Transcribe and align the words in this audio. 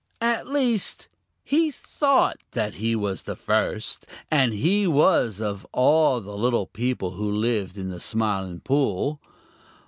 At 0.23 0.47
least, 0.47 1.09
he 1.43 1.69
thought 1.69 2.37
that 2.53 2.73
he 2.81 2.95
was 2.95 3.21
the 3.21 3.35
first, 3.35 4.07
and 4.31 4.51
he 4.51 4.87
was 4.87 5.39
of 5.39 5.63
all 5.73 6.19
the 6.21 6.35
little 6.35 6.65
people 6.65 7.11
who 7.11 7.29
live 7.31 7.77
in 7.77 7.89
the 7.89 7.99
Smiling 8.01 8.61
Pool. 8.61 9.21